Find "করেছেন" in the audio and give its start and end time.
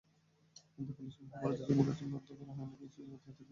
3.25-3.47